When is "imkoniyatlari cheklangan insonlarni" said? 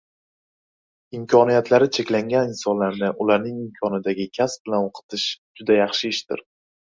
1.17-3.11